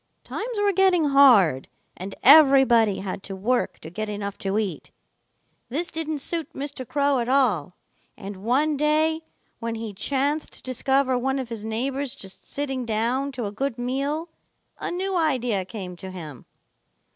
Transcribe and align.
Times 0.23 0.57
were 0.59 0.73
getting 0.73 1.09
hard, 1.09 1.67
and 1.95 2.15
everybody 2.23 3.01
had 3.01 3.21
to 3.21 3.35
work 3.35 3.77
to 3.81 3.91
get 3.91 4.09
enough 4.09 4.35
to 4.39 4.57
eat. 4.57 4.89
This 5.69 5.91
didn't 5.91 6.17
suit 6.21 6.53
Mr. 6.53 6.87
Crow 6.87 7.19
at 7.19 7.29
all, 7.29 7.75
and 8.17 8.37
one 8.37 8.77
day 8.77 9.21
when 9.59 9.75
he 9.75 9.93
chanced 9.93 10.53
to 10.53 10.63
discover 10.63 11.19
one 11.19 11.37
of 11.37 11.49
his 11.49 11.63
neighbors 11.63 12.15
just 12.15 12.49
sitting 12.49 12.83
down 12.83 13.31
to 13.33 13.45
a 13.45 13.51
good 13.51 13.77
meal, 13.77 14.29
a 14.79 14.89
new 14.89 15.15
idea 15.15 15.65
came 15.65 15.95
to 15.97 16.09
him. 16.09 16.45